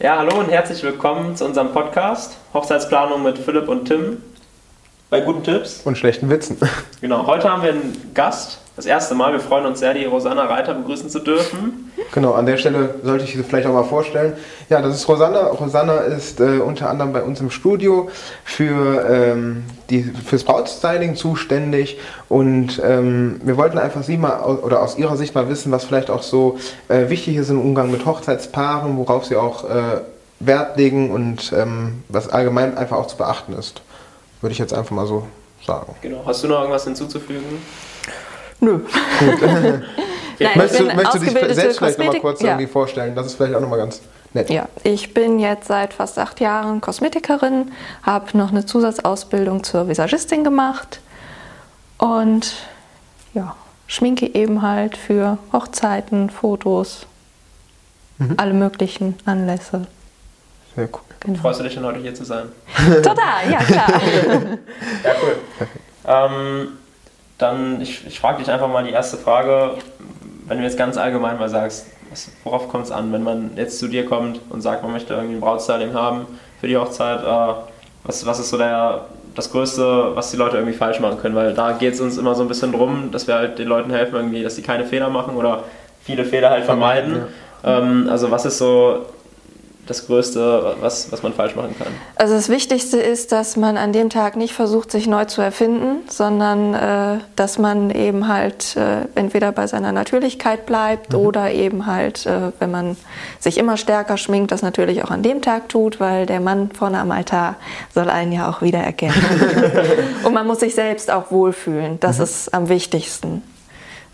Ja, 0.00 0.16
hallo 0.16 0.40
und 0.40 0.50
herzlich 0.50 0.82
willkommen 0.82 1.36
zu 1.36 1.44
unserem 1.44 1.72
Podcast 1.72 2.38
Hochzeitsplanung 2.54 3.22
mit 3.22 3.36
Philipp 3.38 3.68
und 3.68 3.84
Tim. 3.84 4.22
Bei 5.10 5.20
guten 5.20 5.44
Tipps. 5.44 5.82
Und 5.84 5.98
schlechten 5.98 6.30
Witzen. 6.30 6.56
Genau, 7.02 7.26
heute 7.26 7.50
haben 7.50 7.62
wir 7.62 7.70
einen 7.70 8.10
Gast, 8.14 8.58
das 8.76 8.86
erste 8.86 9.14
Mal. 9.14 9.32
Wir 9.32 9.40
freuen 9.40 9.66
uns 9.66 9.80
sehr, 9.80 9.94
die 9.94 10.04
Rosanna 10.04 10.44
Reiter 10.44 10.74
begrüßen 10.74 11.10
zu 11.10 11.18
dürfen. 11.18 11.92
Genau, 12.12 12.32
an 12.32 12.46
der 12.46 12.56
Stelle 12.56 12.94
sollte 13.02 13.24
ich 13.24 13.32
sie 13.32 13.42
vielleicht 13.42 13.66
auch 13.66 13.72
mal 13.72 13.84
vorstellen. 13.84 14.34
Ja, 14.68 14.80
das 14.80 14.94
ist 14.94 15.08
Rosanna. 15.08 15.48
Rosanna 15.48 15.98
ist 15.98 16.40
äh, 16.40 16.58
unter 16.58 16.88
anderem 16.90 17.12
bei 17.12 17.22
uns 17.22 17.40
im 17.40 17.50
Studio 17.50 18.08
für 18.44 19.06
ähm, 19.08 19.64
die, 19.90 20.02
fürs 20.02 20.44
Brautstyling 20.44 21.16
zuständig 21.16 21.98
und 22.28 22.80
ähm, 22.82 23.40
wir 23.44 23.56
wollten 23.56 23.78
einfach 23.78 24.02
sie 24.02 24.16
mal 24.16 24.40
oder 24.40 24.82
aus 24.82 24.96
ihrer 24.96 25.16
Sicht 25.16 25.34
mal 25.34 25.48
wissen, 25.48 25.70
was 25.70 25.84
vielleicht 25.84 26.10
auch 26.10 26.22
so 26.22 26.58
äh, 26.88 27.08
wichtig 27.08 27.36
ist 27.36 27.50
im 27.50 27.60
Umgang 27.60 27.90
mit 27.90 28.06
Hochzeitspaaren, 28.06 28.96
worauf 28.96 29.26
sie 29.26 29.36
auch 29.36 29.68
äh, 29.68 30.00
Wert 30.40 30.76
legen 30.76 31.10
und 31.10 31.52
ähm, 31.56 32.02
was 32.08 32.28
allgemein 32.28 32.76
einfach 32.76 32.96
auch 32.96 33.06
zu 33.06 33.16
beachten 33.16 33.52
ist. 33.52 33.82
Würde 34.40 34.52
ich 34.52 34.58
jetzt 34.58 34.74
einfach 34.74 34.90
mal 34.90 35.06
so 35.06 35.26
sagen. 35.64 35.94
Genau. 36.00 36.22
Hast 36.26 36.42
du 36.42 36.48
noch 36.48 36.60
irgendwas 36.60 36.84
hinzuzufügen? 36.84 37.62
Nö. 38.62 38.78
Nein, 40.38 40.52
möchtest 40.56 40.80
du, 40.80 40.84
möchtest 40.84 41.14
du 41.14 41.20
dich 41.20 41.54
selbst 41.54 41.78
vielleicht 41.78 41.98
nochmal 41.98 42.20
kurz 42.20 42.40
ja. 42.40 42.50
irgendwie 42.50 42.66
vorstellen? 42.66 43.14
Das 43.14 43.26
ist 43.26 43.34
vielleicht 43.34 43.54
auch 43.54 43.60
nochmal 43.60 43.78
ganz 43.78 44.00
nett. 44.34 44.50
Ja, 44.50 44.68
ich 44.84 45.12
bin 45.12 45.40
jetzt 45.40 45.66
seit 45.66 45.92
fast 45.92 46.18
acht 46.18 46.40
Jahren 46.40 46.80
Kosmetikerin, 46.80 47.72
habe 48.04 48.38
noch 48.38 48.50
eine 48.50 48.64
Zusatzausbildung 48.64 49.64
zur 49.64 49.88
Visagistin 49.88 50.44
gemacht 50.44 51.00
und 51.98 52.54
ja, 53.34 53.56
schminke 53.88 54.32
eben 54.32 54.62
halt 54.62 54.96
für 54.96 55.38
Hochzeiten, 55.52 56.30
Fotos, 56.30 57.06
mhm. 58.18 58.34
alle 58.36 58.54
möglichen 58.54 59.16
Anlässe. 59.24 59.86
Sehr 60.76 60.88
cool. 60.92 61.00
Genau. 61.18 61.38
Freust 61.40 61.60
du 61.60 61.64
dich 61.64 61.74
denn 61.74 61.84
heute 61.84 61.98
hier 61.98 62.14
zu 62.14 62.24
sein? 62.24 62.46
Total, 63.02 63.50
ja 63.50 63.58
klar. 63.58 63.88
ja, 65.04 65.10
cool. 65.20 65.36
Ähm, 66.06 66.68
dann, 67.42 67.80
ich, 67.80 68.06
ich 68.06 68.20
frage 68.20 68.38
dich 68.38 68.50
einfach 68.50 68.68
mal 68.68 68.84
die 68.84 68.90
erste 68.90 69.16
Frage, 69.16 69.72
wenn 70.46 70.58
du 70.58 70.64
jetzt 70.64 70.78
ganz 70.78 70.96
allgemein 70.96 71.38
mal 71.38 71.48
sagst, 71.48 71.86
worauf 72.44 72.68
kommt 72.68 72.84
es 72.84 72.90
an, 72.90 73.12
wenn 73.12 73.22
man 73.22 73.50
jetzt 73.56 73.78
zu 73.78 73.88
dir 73.88 74.04
kommt 74.06 74.40
und 74.50 74.60
sagt, 74.60 74.82
man 74.82 74.92
möchte 74.92 75.14
irgendwie 75.14 75.36
ein 75.36 75.40
Brautstyling 75.40 75.94
haben 75.94 76.26
für 76.60 76.68
die 76.68 76.76
Hochzeit, 76.76 77.20
äh, 77.22 77.54
was, 78.04 78.26
was 78.26 78.38
ist 78.38 78.50
so 78.50 78.58
der, 78.58 79.06
das 79.34 79.50
Größte, 79.50 80.14
was 80.14 80.30
die 80.30 80.36
Leute 80.36 80.56
irgendwie 80.56 80.76
falsch 80.76 81.00
machen 81.00 81.18
können? 81.18 81.34
Weil 81.34 81.54
da 81.54 81.72
geht 81.72 81.94
es 81.94 82.00
uns 82.00 82.18
immer 82.18 82.34
so 82.34 82.42
ein 82.42 82.48
bisschen 82.48 82.72
drum, 82.72 83.10
dass 83.12 83.26
wir 83.26 83.34
halt 83.34 83.58
den 83.58 83.68
Leuten 83.68 83.90
helfen, 83.90 84.16
irgendwie, 84.16 84.42
dass 84.42 84.56
sie 84.56 84.62
keine 84.62 84.84
Fehler 84.84 85.08
machen 85.08 85.36
oder 85.36 85.64
viele 86.02 86.24
Fehler 86.24 86.50
halt 86.50 86.64
vermeiden. 86.64 87.22
Ja. 87.64 87.78
Ähm, 87.78 88.08
also 88.10 88.30
was 88.30 88.44
ist 88.44 88.58
so 88.58 89.06
das 89.86 90.06
Größte, 90.06 90.76
was, 90.80 91.10
was 91.10 91.22
man 91.24 91.32
falsch 91.32 91.56
machen 91.56 91.74
kann? 91.76 91.88
Also 92.14 92.34
das 92.34 92.48
Wichtigste 92.48 92.98
ist, 92.98 93.32
dass 93.32 93.56
man 93.56 93.76
an 93.76 93.92
dem 93.92 94.10
Tag 94.10 94.36
nicht 94.36 94.54
versucht, 94.54 94.92
sich 94.92 95.08
neu 95.08 95.24
zu 95.24 95.42
erfinden, 95.42 96.08
sondern 96.08 96.74
äh, 96.74 97.18
dass 97.34 97.58
man 97.58 97.90
eben 97.90 98.28
halt 98.28 98.76
äh, 98.76 99.06
entweder 99.16 99.50
bei 99.50 99.66
seiner 99.66 99.90
Natürlichkeit 99.90 100.66
bleibt 100.66 101.12
mhm. 101.12 101.18
oder 101.18 101.50
eben 101.50 101.86
halt, 101.86 102.26
äh, 102.26 102.52
wenn 102.60 102.70
man 102.70 102.96
sich 103.40 103.58
immer 103.58 103.76
stärker 103.76 104.16
schminkt, 104.16 104.52
das 104.52 104.62
natürlich 104.62 105.02
auch 105.02 105.10
an 105.10 105.24
dem 105.24 105.42
Tag 105.42 105.68
tut, 105.68 105.98
weil 105.98 106.26
der 106.26 106.40
Mann 106.40 106.70
vorne 106.70 106.98
am 106.98 107.10
Altar 107.10 107.56
soll 107.92 108.08
einen 108.08 108.30
ja 108.30 108.48
auch 108.48 108.62
wiedererkennen. 108.62 109.20
Und 110.24 110.32
man 110.32 110.46
muss 110.46 110.60
sich 110.60 110.76
selbst 110.76 111.10
auch 111.10 111.32
wohlfühlen. 111.32 111.98
Das 111.98 112.18
mhm. 112.18 112.24
ist 112.24 112.54
am 112.54 112.68
wichtigsten. 112.68 113.42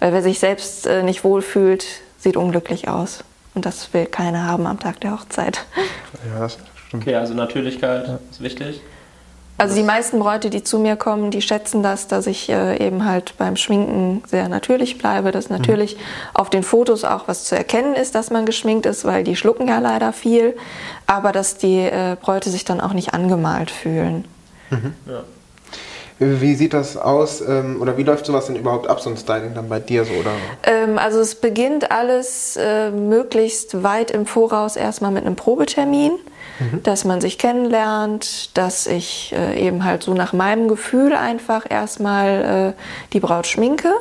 Weil 0.00 0.14
wer 0.14 0.22
sich 0.22 0.38
selbst 0.38 0.86
äh, 0.86 1.02
nicht 1.02 1.24
wohlfühlt, 1.24 1.84
sieht 2.18 2.36
unglücklich 2.36 2.88
aus. 2.88 3.24
Und 3.58 3.66
das 3.66 3.92
will 3.92 4.06
keiner 4.06 4.46
haben 4.46 4.68
am 4.68 4.78
Tag 4.78 5.00
der 5.00 5.10
Hochzeit. 5.18 5.66
Ja, 6.32 6.38
das 6.38 6.52
stimmt. 6.52 7.02
Okay, 7.02 7.16
also 7.16 7.34
Natürlichkeit 7.34 8.06
ja. 8.06 8.18
ist 8.30 8.40
wichtig. 8.40 8.80
Also 9.56 9.74
die 9.74 9.82
meisten 9.82 10.20
Bräute, 10.20 10.48
die 10.48 10.62
zu 10.62 10.78
mir 10.78 10.94
kommen, 10.94 11.32
die 11.32 11.42
schätzen 11.42 11.82
das, 11.82 12.06
dass 12.06 12.28
ich 12.28 12.48
äh, 12.50 12.76
eben 12.86 13.04
halt 13.04 13.36
beim 13.36 13.56
Schminken 13.56 14.22
sehr 14.28 14.48
natürlich 14.48 14.96
bleibe, 14.96 15.32
dass 15.32 15.50
natürlich 15.50 15.96
mhm. 15.96 16.00
auf 16.34 16.50
den 16.50 16.62
Fotos 16.62 17.02
auch 17.02 17.26
was 17.26 17.46
zu 17.46 17.56
erkennen 17.56 17.96
ist, 17.96 18.14
dass 18.14 18.30
man 18.30 18.46
geschminkt 18.46 18.86
ist, 18.86 19.04
weil 19.04 19.24
die 19.24 19.34
schlucken 19.34 19.66
ja 19.66 19.80
leider 19.80 20.12
viel, 20.12 20.56
aber 21.08 21.32
dass 21.32 21.58
die 21.58 21.80
äh, 21.80 22.16
Bräute 22.20 22.50
sich 22.50 22.64
dann 22.64 22.80
auch 22.80 22.92
nicht 22.92 23.12
angemalt 23.12 23.72
fühlen. 23.72 24.24
Mhm. 24.70 24.94
Ja. 25.04 25.24
Wie 26.20 26.56
sieht 26.56 26.74
das 26.74 26.96
aus 26.96 27.40
ähm, 27.40 27.80
oder 27.80 27.96
wie 27.96 28.02
läuft 28.02 28.26
sowas 28.26 28.46
denn 28.46 28.56
überhaupt 28.56 28.88
ab, 28.88 29.00
so 29.00 29.08
ein 29.08 29.16
Styling 29.16 29.54
dann 29.54 29.68
bei 29.68 29.78
dir 29.78 30.04
so? 30.04 30.12
Oder? 30.14 30.32
Ähm, 30.64 30.98
also 30.98 31.20
es 31.20 31.36
beginnt 31.36 31.92
alles 31.92 32.56
äh, 32.56 32.90
möglichst 32.90 33.84
weit 33.84 34.10
im 34.10 34.26
Voraus 34.26 34.74
erstmal 34.74 35.12
mit 35.12 35.24
einem 35.24 35.36
Probetermin, 35.36 36.12
mhm. 36.58 36.82
dass 36.82 37.04
man 37.04 37.20
sich 37.20 37.38
kennenlernt, 37.38 38.56
dass 38.56 38.88
ich 38.88 39.32
äh, 39.32 39.64
eben 39.64 39.84
halt 39.84 40.02
so 40.02 40.12
nach 40.12 40.32
meinem 40.32 40.66
Gefühl 40.66 41.14
einfach 41.14 41.64
erstmal 41.70 42.74
äh, 42.76 42.82
die 43.12 43.20
Braut 43.20 43.46
schminke 43.46 43.92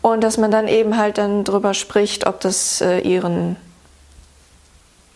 und 0.00 0.24
dass 0.24 0.38
man 0.38 0.50
dann 0.50 0.66
eben 0.66 0.96
halt 0.96 1.18
dann 1.18 1.44
drüber 1.44 1.74
spricht, 1.74 2.26
ob 2.26 2.40
das 2.40 2.80
äh, 2.80 3.00
ihren, 3.00 3.56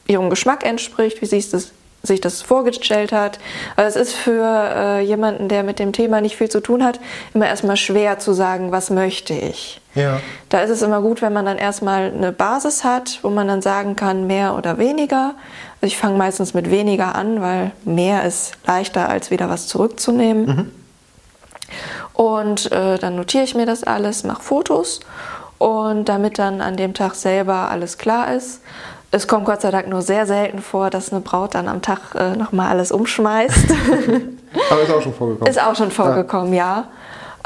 ihrem 0.06 0.28
Geschmack 0.28 0.62
entspricht, 0.62 1.22
wie 1.22 1.26
siehst 1.26 1.54
du 1.54 1.56
es 1.56 1.72
sich 2.04 2.20
das 2.20 2.42
vorgestellt 2.42 3.12
hat. 3.12 3.38
Aber 3.76 3.86
es 3.86 3.96
ist 3.96 4.14
für 4.14 4.44
äh, 4.44 5.00
jemanden, 5.00 5.48
der 5.48 5.62
mit 5.62 5.78
dem 5.78 5.92
Thema 5.92 6.20
nicht 6.20 6.36
viel 6.36 6.48
zu 6.48 6.60
tun 6.60 6.84
hat, 6.84 7.00
immer 7.32 7.46
erstmal 7.46 7.76
schwer 7.76 8.18
zu 8.18 8.32
sagen, 8.32 8.70
was 8.72 8.90
möchte 8.90 9.34
ich. 9.34 9.80
Ja. 9.94 10.20
Da 10.48 10.60
ist 10.60 10.70
es 10.70 10.82
immer 10.82 11.00
gut, 11.00 11.22
wenn 11.22 11.32
man 11.32 11.46
dann 11.46 11.58
erstmal 11.58 12.12
eine 12.12 12.32
Basis 12.32 12.84
hat, 12.84 13.20
wo 13.22 13.30
man 13.30 13.48
dann 13.48 13.62
sagen 13.62 13.96
kann, 13.96 14.26
mehr 14.26 14.54
oder 14.56 14.78
weniger. 14.78 15.34
Also 15.80 15.86
ich 15.86 15.96
fange 15.96 16.18
meistens 16.18 16.54
mit 16.54 16.70
weniger 16.70 17.14
an, 17.14 17.40
weil 17.40 17.72
mehr 17.84 18.24
ist 18.24 18.52
leichter, 18.66 19.08
als 19.08 19.30
wieder 19.30 19.48
was 19.48 19.66
zurückzunehmen. 19.66 20.46
Mhm. 20.46 20.70
Und 22.12 22.70
äh, 22.70 22.98
dann 22.98 23.16
notiere 23.16 23.44
ich 23.44 23.54
mir 23.54 23.66
das 23.66 23.82
alles, 23.82 24.22
mache 24.24 24.42
Fotos 24.42 25.00
und 25.58 26.08
damit 26.08 26.38
dann 26.38 26.60
an 26.60 26.76
dem 26.76 26.94
Tag 26.94 27.14
selber 27.14 27.70
alles 27.70 27.98
klar 27.98 28.34
ist, 28.34 28.60
es 29.14 29.28
kommt 29.28 29.44
Gott 29.44 29.60
sei 29.60 29.70
Dank 29.70 29.88
nur 29.88 30.02
sehr 30.02 30.26
selten 30.26 30.58
vor, 30.58 30.90
dass 30.90 31.12
eine 31.12 31.20
Braut 31.20 31.54
dann 31.54 31.68
am 31.68 31.82
Tag 31.82 32.14
äh, 32.16 32.36
nochmal 32.36 32.68
alles 32.68 32.90
umschmeißt. 32.90 33.70
Aber 34.70 34.82
ist 34.82 34.90
auch 34.90 35.02
schon 35.02 35.14
vorgekommen. 35.14 35.50
Ist 35.50 35.62
auch 35.62 35.76
schon 35.76 35.90
vorgekommen, 35.90 36.52
ja. 36.52 36.64
ja. 36.76 36.88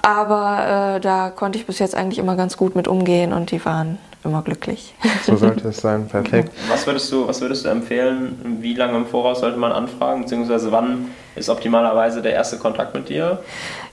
Aber 0.02 0.96
äh, 0.96 1.00
da 1.00 1.30
konnte 1.30 1.58
ich 1.58 1.66
bis 1.66 1.78
jetzt 1.78 1.94
eigentlich 1.94 2.18
immer 2.18 2.36
ganz 2.36 2.56
gut 2.56 2.74
mit 2.74 2.88
umgehen 2.88 3.34
und 3.34 3.50
die 3.50 3.62
waren 3.66 3.98
immer 4.24 4.42
glücklich. 4.42 4.94
So 5.26 5.36
sollte 5.36 5.68
es 5.68 5.78
sein, 5.78 6.08
perfekt. 6.08 6.52
Was 6.70 6.86
würdest 6.86 7.12
du, 7.12 7.28
was 7.28 7.42
würdest 7.42 7.66
du 7.66 7.68
empfehlen? 7.68 8.58
Wie 8.62 8.72
lange 8.72 8.96
im 8.96 9.06
Voraus 9.06 9.40
sollte 9.40 9.58
man 9.58 9.72
anfragen? 9.72 10.22
Beziehungsweise 10.22 10.72
wann 10.72 11.10
ist 11.38 11.48
optimalerweise 11.48 12.22
der 12.22 12.32
erste 12.32 12.58
Kontakt 12.58 12.94
mit 12.94 13.08
dir? 13.08 13.38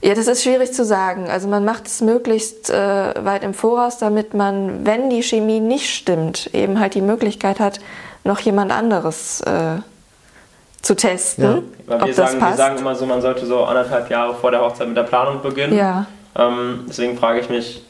Ja, 0.02 0.14
das 0.14 0.26
ist 0.26 0.42
schwierig 0.42 0.72
zu 0.72 0.84
sagen. 0.84 1.28
Also 1.30 1.48
man 1.48 1.64
macht 1.64 1.86
es 1.86 2.00
möglichst 2.00 2.70
äh, 2.70 3.14
weit 3.24 3.44
im 3.44 3.54
Voraus, 3.54 3.98
damit 3.98 4.34
man, 4.34 4.84
wenn 4.84 5.10
die 5.10 5.22
Chemie 5.22 5.60
nicht 5.60 5.94
stimmt, 5.94 6.50
eben 6.52 6.80
halt 6.80 6.94
die 6.94 7.00
Möglichkeit 7.00 7.60
hat, 7.60 7.80
noch 8.24 8.40
jemand 8.40 8.72
anderes 8.72 9.40
äh, 9.42 9.78
zu 10.82 10.94
testen. 10.94 11.44
Ja. 11.44 11.62
Weil 11.86 12.06
wir, 12.06 12.14
sagen, 12.14 12.40
wir 12.40 12.54
sagen 12.54 12.78
immer 12.78 12.94
so, 12.94 13.06
man 13.06 13.22
sollte 13.22 13.46
so 13.46 13.64
anderthalb 13.64 14.10
Jahre 14.10 14.34
vor 14.34 14.50
der 14.50 14.60
Hochzeit 14.60 14.88
mit 14.88 14.96
der 14.96 15.04
Planung 15.04 15.42
beginnen. 15.42 15.76
Ja. 15.76 16.06
Ähm, 16.36 16.84
deswegen 16.88 17.16
frage 17.16 17.40
ich 17.40 17.48
mich, 17.48 17.84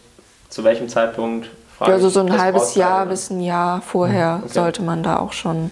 zu 0.48 0.64
welchem 0.64 0.88
Zeitpunkt 0.88 1.50
Frage 1.76 1.92
also 1.92 2.08
so 2.08 2.20
ein 2.20 2.38
halbes 2.38 2.74
Jahr 2.74 3.04
bis 3.04 3.28
ein 3.30 3.40
Jahr 3.40 3.82
vorher 3.82 4.40
okay. 4.42 4.52
sollte 4.52 4.82
man 4.82 5.02
da 5.02 5.18
auch 5.18 5.32
schon. 5.32 5.70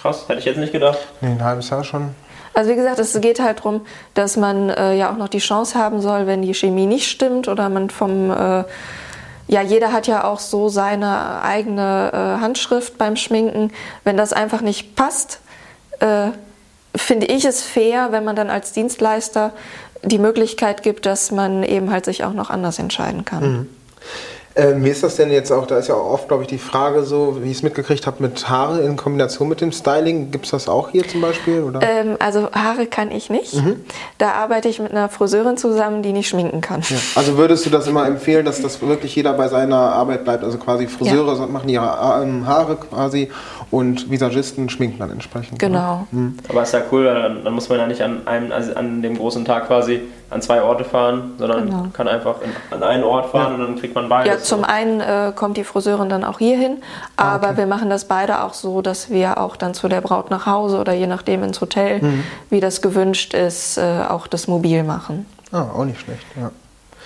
Krass, 0.00 0.24
hätte 0.28 0.40
ich 0.40 0.46
jetzt 0.46 0.56
nicht 0.56 0.72
gedacht. 0.72 0.98
Nee, 1.20 1.28
ein 1.28 1.44
halbes 1.44 1.70
Jahr 1.70 1.84
schon. 1.84 2.14
Also 2.54 2.70
wie 2.70 2.76
gesagt, 2.76 2.98
es 2.98 3.18
geht 3.20 3.40
halt 3.40 3.58
darum, 3.60 3.82
dass 4.14 4.36
man 4.36 4.70
äh, 4.70 4.94
ja 4.94 5.12
auch 5.12 5.16
noch 5.16 5.28
die 5.28 5.38
Chance 5.38 5.78
haben 5.78 6.00
soll, 6.00 6.26
wenn 6.26 6.42
die 6.42 6.54
Chemie 6.54 6.86
nicht 6.86 7.08
stimmt 7.08 7.48
oder 7.48 7.68
man 7.68 7.90
vom 7.90 8.30
äh, 8.30 8.64
ja, 9.50 9.62
jeder 9.62 9.92
hat 9.92 10.06
ja 10.06 10.22
auch 10.24 10.38
so 10.38 10.68
seine 10.68 11.42
eigene 11.42 12.10
äh, 12.12 12.40
Handschrift 12.40 12.98
beim 12.98 13.16
Schminken. 13.16 13.72
Wenn 14.04 14.16
das 14.16 14.32
einfach 14.32 14.60
nicht 14.60 14.94
passt, 14.94 15.40
äh, 15.98 16.28
finde 16.94 17.26
ich 17.26 17.44
es 17.44 17.60
fair, 17.60 18.12
wenn 18.12 18.24
man 18.24 18.36
dann 18.36 18.48
als 18.48 18.72
Dienstleister 18.72 19.52
die 20.04 20.18
Möglichkeit 20.18 20.84
gibt, 20.84 21.04
dass 21.04 21.32
man 21.32 21.64
eben 21.64 21.90
halt 21.90 22.04
sich 22.04 22.22
auch 22.22 22.32
noch 22.32 22.48
anders 22.50 22.78
entscheiden 22.78 23.24
kann. 23.24 23.42
Mhm. 23.42 23.68
Ähm, 24.56 24.84
wie 24.84 24.88
ist 24.88 25.02
das 25.02 25.16
denn 25.16 25.30
jetzt 25.30 25.52
auch? 25.52 25.66
Da 25.66 25.78
ist 25.78 25.88
ja 25.88 25.94
oft, 25.94 26.26
glaube 26.26 26.42
ich, 26.42 26.48
die 26.48 26.58
Frage 26.58 27.04
so, 27.04 27.38
wie 27.40 27.50
ich 27.50 27.58
es 27.58 27.62
mitgekriegt 27.62 28.06
habe, 28.06 28.20
mit 28.20 28.48
Haare 28.48 28.80
in 28.80 28.96
Kombination 28.96 29.48
mit 29.48 29.60
dem 29.60 29.70
Styling. 29.70 30.32
Gibt 30.32 30.46
es 30.46 30.50
das 30.50 30.68
auch 30.68 30.90
hier 30.90 31.06
zum 31.06 31.20
Beispiel? 31.20 31.62
Oder? 31.62 31.80
Ähm, 31.82 32.16
also 32.18 32.50
Haare 32.50 32.86
kann 32.86 33.12
ich 33.12 33.30
nicht. 33.30 33.54
Mhm. 33.54 33.84
Da 34.18 34.32
arbeite 34.32 34.68
ich 34.68 34.80
mit 34.80 34.90
einer 34.90 35.08
Friseurin 35.08 35.56
zusammen, 35.56 36.02
die 36.02 36.12
nicht 36.12 36.28
schminken 36.28 36.60
kann. 36.60 36.82
Ja. 36.88 36.96
Also 37.14 37.36
würdest 37.36 37.64
du 37.64 37.70
das 37.70 37.86
immer 37.86 38.06
empfehlen, 38.06 38.44
dass 38.44 38.60
das 38.60 38.82
wirklich 38.82 39.14
jeder 39.14 39.34
bei 39.34 39.46
seiner 39.46 39.76
Arbeit 39.76 40.24
bleibt? 40.24 40.42
Also 40.42 40.58
quasi 40.58 40.88
Friseure 40.88 41.38
ja. 41.38 41.46
machen 41.46 41.68
ihre 41.68 42.20
ähm, 42.22 42.46
Haare 42.46 42.76
quasi 42.76 43.30
und 43.70 44.10
Visagisten 44.10 44.68
schminken 44.68 44.98
dann 44.98 45.10
entsprechend. 45.10 45.58
Genau. 45.58 46.06
Mhm. 46.10 46.36
Aber 46.48 46.62
ist 46.62 46.72
ja 46.72 46.80
cool, 46.90 47.04
weil 47.06 47.14
dann, 47.14 47.44
dann 47.44 47.52
muss 47.54 47.68
man 47.68 47.78
ja 47.78 47.86
nicht 47.86 48.02
an 48.02 48.26
einem, 48.26 48.50
also 48.50 48.74
an 48.74 49.00
dem 49.02 49.16
großen 49.16 49.44
Tag 49.44 49.68
quasi 49.68 50.00
an 50.28 50.42
zwei 50.42 50.62
Orte 50.62 50.84
fahren, 50.84 51.32
sondern 51.38 51.66
Genau. 51.66 51.86
kann 51.92 52.06
einfach 52.08 52.36
in, 52.42 52.50
an 52.76 52.82
einen 52.82 53.02
Ort 53.04 53.30
fahren 53.30 53.54
und 53.54 53.60
dann 53.60 53.76
kriegt 53.76 53.94
man 53.94 54.08
beides. 54.08 54.32
Ja, 54.32 54.38
zum 54.40 54.64
einen 54.64 55.00
äh, 55.00 55.32
kommt 55.34 55.56
die 55.56 55.64
Friseurin 55.64 56.08
dann 56.08 56.24
auch 56.24 56.38
hier 56.38 56.56
hin, 56.56 56.78
Ah, 57.16 57.34
aber 57.34 57.48
okay. 57.48 57.58
wir 57.58 57.66
machen 57.66 57.90
das 57.90 58.04
beide 58.06 58.42
auch 58.44 58.54
so, 58.54 58.80
dass 58.82 59.10
wir 59.10 59.38
auch 59.38 59.56
dann 59.56 59.74
zu 59.74 59.88
der 59.88 60.00
Braut 60.00 60.30
nach 60.30 60.46
Hause 60.46 60.78
oder 60.78 60.92
je 60.92 61.06
nachdem 61.08 61.42
ins 61.42 61.60
Hotel, 61.60 62.00
Mhm. 62.02 62.24
wie 62.48 62.60
das 62.60 62.80
gewünscht 62.82 63.34
ist, 63.34 63.76
äh, 63.78 64.02
auch 64.08 64.26
das 64.26 64.46
mobil 64.48 64.82
machen. 64.84 65.26
Ah, 65.52 65.66
auch 65.76 65.84
nicht 65.84 66.00
schlecht, 66.00 66.24
ja. 66.40 66.50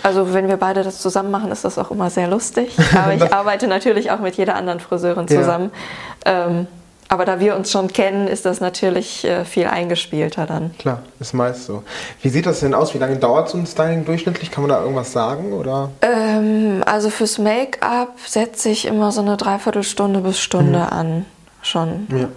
Also 0.04 0.32
wenn 0.34 0.46
wir 0.48 0.58
beide 0.58 0.82
das 0.84 0.98
zusammen 1.00 1.30
machen, 1.32 1.50
ist 1.50 1.64
das 1.64 1.78
auch 1.78 1.90
immer 1.90 2.10
sehr 2.10 2.28
lustig. 2.28 2.76
Aber 2.94 3.14
ich 3.14 3.32
arbeite 3.32 3.66
natürlich 3.66 4.10
auch 4.12 4.20
mit 4.20 4.36
jeder 4.36 4.54
anderen 4.54 4.78
Friseurin 4.78 5.26
Ja. 5.28 5.40
zusammen. 5.40 5.70
Ähm, 6.24 6.66
aber 7.08 7.26
da 7.26 7.38
wir 7.38 7.54
uns 7.54 7.70
schon 7.70 7.88
kennen, 7.92 8.26
ist 8.28 8.44
das 8.46 8.60
natürlich 8.60 9.24
äh, 9.24 9.44
viel 9.44 9.66
eingespielter 9.66 10.46
dann. 10.46 10.74
Klar, 10.78 11.00
ist 11.20 11.34
meist 11.34 11.66
so. 11.66 11.82
Wie 12.22 12.28
sieht 12.30 12.46
das 12.46 12.60
denn 12.60 12.74
aus? 12.74 12.94
Wie 12.94 12.98
lange 12.98 13.16
dauert 13.16 13.50
so 13.50 13.58
ein 13.58 13.66
Styling 13.66 14.04
durchschnittlich? 14.06 14.50
Kann 14.50 14.62
man 14.62 14.70
da 14.70 14.80
irgendwas 14.80 15.12
sagen? 15.12 15.52
Oder? 15.52 15.90
Ähm, 16.00 16.82
also 16.86 17.10
fürs 17.10 17.38
Make-up 17.38 18.14
setze 18.26 18.70
ich 18.70 18.86
immer 18.86 19.12
so 19.12 19.20
eine 19.20 19.36
Dreiviertelstunde 19.36 20.20
bis 20.20 20.38
Stunde 20.40 20.78
Mhm. 20.78 20.98
an. 20.98 21.26
Schon. 21.62 22.06
Ja. 22.10 22.28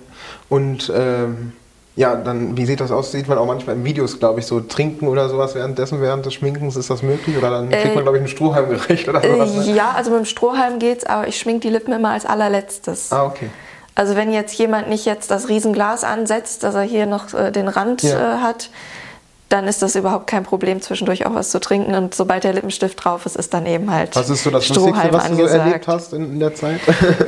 Und 0.49 0.91
ähm, 0.95 1.53
ja, 1.97 2.15
dann, 2.15 2.55
wie 2.55 2.65
sieht 2.65 2.79
das 2.79 2.91
aus? 2.91 3.11
Sieht 3.11 3.27
man 3.27 3.37
auch 3.37 3.45
manchmal 3.45 3.75
in 3.75 3.83
Videos, 3.83 4.19
glaube 4.19 4.39
ich, 4.39 4.45
so 4.45 4.61
trinken 4.61 5.07
oder 5.09 5.27
sowas 5.27 5.53
währenddessen, 5.55 5.99
während 5.99 6.25
des 6.25 6.35
Schminkens. 6.35 6.75
Ist 6.77 6.89
das 6.89 7.01
möglich? 7.03 7.35
Oder 7.37 7.49
dann 7.49 7.69
kriegt 7.69 7.85
Äh, 7.85 7.95
man, 7.95 8.03
glaube 8.03 8.17
ich, 8.17 8.21
einen 8.21 8.29
Strohhalm 8.29 8.69
gerecht 8.69 9.09
oder 9.09 9.21
sowas? 9.21 9.51
Äh, 9.67 9.71
Ne? 9.71 9.75
ja, 9.75 9.91
also 9.97 10.11
mit 10.11 10.19
dem 10.19 10.25
Strohhalm 10.25 10.77
geht's, 10.79 11.05
aber 11.05 11.27
ich 11.27 11.37
schmink 11.37 11.61
die 11.61 11.69
Lippen 11.69 11.91
immer 11.91 12.11
als 12.11 12.25
allerletztes. 12.25 13.11
Ah, 13.11 13.25
okay. 13.25 13.49
Also 13.95 14.15
wenn 14.15 14.31
jetzt 14.31 14.53
jemand 14.59 14.89
nicht 14.89 15.05
jetzt 15.05 15.31
das 15.31 15.49
Riesenglas 15.49 16.03
ansetzt, 16.03 16.61
dass 16.63 16.75
er 16.75 16.83
hier 16.83 17.07
noch 17.07 17.33
äh, 17.33 17.51
den 17.51 17.67
Rand 17.67 18.03
Ja. 18.03 18.35
äh, 18.35 18.37
hat, 18.41 18.69
dann 19.49 19.67
ist 19.67 19.81
das 19.81 19.95
überhaupt 19.95 20.27
kein 20.27 20.43
Problem, 20.43 20.81
zwischendurch 20.81 21.25
auch 21.25 21.33
was 21.33 21.49
zu 21.49 21.59
trinken. 21.59 21.95
Und 21.95 22.13
sobald 22.13 22.43
der 22.43 22.53
Lippenstift 22.53 23.03
drauf 23.03 23.25
ist, 23.25 23.37
ist 23.37 23.53
dann 23.55 23.65
eben 23.65 23.89
halt 23.89 24.15
Was 24.15 24.29
ist 24.29 24.43
so 24.43 24.51
das 24.51 24.67
Lustigste, 24.69 24.89
Strohhalm 24.91 25.13
was 25.13 25.23
du 25.23 25.29
so 25.35 25.41
angesagt. 25.41 25.65
erlebt 25.65 25.87
hast 25.87 26.13
in, 26.13 26.33
in 26.33 26.39
der 26.39 26.53
Zeit? 26.53 26.79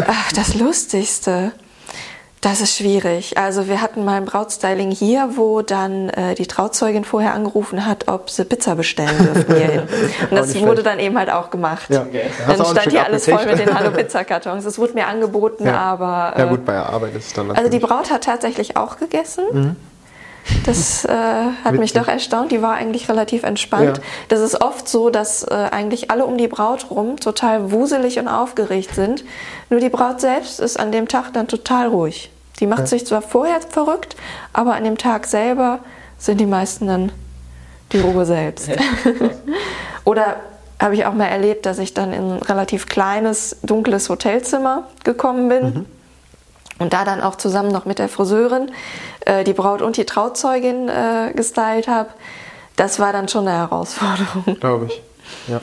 Ach, 0.06 0.31
das 0.33 0.54
Lustigste. 0.54 1.54
Das 2.41 2.62
ist 2.62 2.77
schwierig. 2.77 3.38
Also 3.38 3.68
wir 3.68 3.81
hatten 3.81 4.06
mal 4.06 4.15
ein 4.15 4.24
Brautstyling 4.25 4.91
hier, 4.91 5.31
wo 5.36 5.62
dann 5.62 6.07
äh, 6.09 6.36
die 6.36 6.47
Trauzeugin 6.47 7.03
vorher 7.03 7.33
angerufen 7.33 7.86
hat, 7.86 8.07
ob 8.07 8.30
sie 8.30 8.45
Pizza 8.45 8.75
bestellen 8.75 9.18
dürfen 9.18 9.56
hierhin. 9.56 9.81
Und 10.31 10.38
das 10.38 10.56
wurde 10.56 10.71
schlecht. 10.81 10.86
dann 10.86 11.00
eben 11.00 11.18
halt 11.18 11.30
auch 11.30 11.50
gemacht. 11.50 11.89
Ja. 11.89 12.03
Okay. 12.03 12.24
Dann 12.47 12.65
stand 12.65 12.91
hier 12.91 13.03
alles 13.03 13.25
voll 13.25 13.45
mit 13.45 13.59
den 13.59 13.77
Hallo 13.77 13.91
Pizza 13.91 14.24
Kartons. 14.24 14.63
Es 14.63 14.77
wurde 14.80 14.94
mir 14.94 15.07
angeboten, 15.07 15.65
Ja. 15.65 15.75
aber 15.75 16.33
ja 16.38 16.45
äh, 16.45 16.50
gut, 16.50 16.63
bei 16.63 16.74
der 16.74 16.88
Arbeit 16.88 17.15
ist 17.15 17.27
es 17.27 17.33
dann 17.33 17.51
also 17.51 17.69
die. 17.69 17.80
Braut 17.80 18.09
hat 18.09 18.24
tatsächlich 18.24 18.77
auch 18.77 18.97
gegessen. 18.97 19.75
Das 20.65 21.05
äh, 21.05 21.09
hat 21.11 21.73
mich 21.73 21.91
Witzig. 21.91 22.01
doch 22.01 22.07
erstaunt. 22.07 22.51
Die 22.51 22.61
war 22.61 22.73
eigentlich 22.73 23.09
relativ 23.09 23.43
entspannt. 23.43 23.97
Ja. 23.97 24.03
Das 24.27 24.39
ist 24.39 24.61
oft 24.61 24.87
so, 24.87 25.09
dass 25.09 25.43
äh, 25.43 25.53
eigentlich 25.53 26.11
alle 26.11 26.25
um 26.25 26.37
die 26.37 26.47
Braut 26.47 26.89
rum 26.89 27.17
total 27.17 27.71
wuselig 27.71 28.19
und 28.19 28.27
aufgeregt 28.27 28.95
sind. 28.95 29.23
Nur 29.69 29.79
die 29.79 29.89
Braut 29.89 30.21
selbst 30.21 30.59
ist 30.59 30.79
an 30.79 30.91
dem 30.91 31.07
Tag 31.07 31.33
dann 31.33 31.47
total 31.47 31.87
ruhig. 31.87 32.31
Die 32.59 32.67
macht 32.67 32.87
sich 32.87 33.05
zwar 33.05 33.21
vorher 33.21 33.61
verrückt, 33.61 34.15
aber 34.51 34.75
an 34.75 34.83
dem 34.83 34.97
Tag 34.97 35.27
selber 35.27 35.79
sind 36.17 36.39
die 36.39 36.45
meisten 36.45 36.87
dann 36.87 37.11
die 37.91 37.99
Ruhe 37.99 38.25
selbst. 38.25 38.69
Oder 40.03 40.37
habe 40.79 40.95
ich 40.95 41.05
auch 41.05 41.13
mal 41.13 41.25
erlebt, 41.25 41.65
dass 41.65 41.79
ich 41.79 41.93
dann 41.93 42.13
in 42.13 42.31
ein 42.31 42.41
relativ 42.41 42.87
kleines, 42.87 43.57
dunkles 43.63 44.09
Hotelzimmer 44.09 44.87
gekommen 45.03 45.49
bin. 45.49 45.85
Und 46.79 46.93
da 46.93 47.03
dann 47.05 47.21
auch 47.21 47.35
zusammen 47.35 47.71
noch 47.71 47.85
mit 47.85 47.99
der 47.99 48.09
Friseurin 48.09 48.71
äh, 49.25 49.43
die 49.43 49.53
Braut 49.53 49.81
und 49.81 49.97
die 49.97 50.05
Trauzeugin 50.05 50.89
äh, 50.89 51.33
gestylt 51.35 51.87
habe. 51.87 52.09
Das 52.75 52.99
war 52.99 53.11
dann 53.11 53.27
schon 53.27 53.47
eine 53.47 53.57
Herausforderung. 53.57 54.55
Glaube 54.59 54.85
ich. 54.85 55.01
Ja. 55.47 55.59